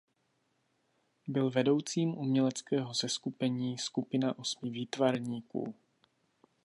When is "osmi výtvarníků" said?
4.39-5.75